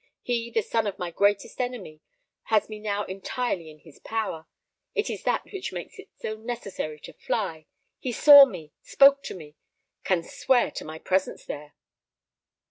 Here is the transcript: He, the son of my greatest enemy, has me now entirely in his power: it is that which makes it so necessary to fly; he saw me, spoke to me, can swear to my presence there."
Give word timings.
He, 0.23 0.49
the 0.49 0.63
son 0.63 0.87
of 0.87 0.97
my 0.97 1.11
greatest 1.11 1.61
enemy, 1.61 2.01
has 2.45 2.67
me 2.67 2.79
now 2.79 3.03
entirely 3.03 3.69
in 3.69 3.77
his 3.77 3.99
power: 3.99 4.47
it 4.95 5.11
is 5.11 5.21
that 5.25 5.45
which 5.53 5.71
makes 5.71 5.99
it 5.99 6.09
so 6.19 6.37
necessary 6.37 6.99
to 7.01 7.13
fly; 7.13 7.67
he 7.99 8.11
saw 8.11 8.45
me, 8.47 8.73
spoke 8.81 9.21
to 9.25 9.35
me, 9.35 9.57
can 10.03 10.23
swear 10.23 10.71
to 10.71 10.83
my 10.85 10.97
presence 10.97 11.45
there." 11.45 11.75